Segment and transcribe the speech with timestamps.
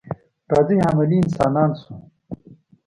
[0.51, 1.93] راځئ عملي انسانان شو.